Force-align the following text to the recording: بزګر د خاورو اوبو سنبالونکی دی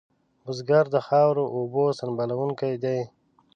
بزګر 0.43 0.85
د 0.93 0.97
خاورو 1.07 1.43
اوبو 1.57 1.83
سنبالونکی 1.99 2.73
دی 2.83 2.99